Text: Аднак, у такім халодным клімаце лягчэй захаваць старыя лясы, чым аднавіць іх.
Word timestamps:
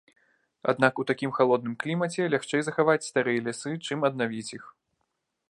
Аднак, 0.71 0.93
у 1.03 1.03
такім 1.11 1.33
халодным 1.39 1.75
клімаце 1.83 2.21
лягчэй 2.35 2.61
захаваць 2.69 2.99
старыя 3.09 3.45
лясы, 3.49 3.71
чым 3.85 3.99
аднавіць 4.13 4.49
іх. 4.57 4.63